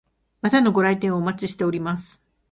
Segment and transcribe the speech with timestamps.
[0.41, 2.23] またのご来店をお待ちしております。